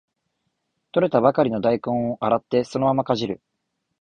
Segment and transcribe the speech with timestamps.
[0.95, 3.39] 採れたばかりの大根を洗ってそのままかじる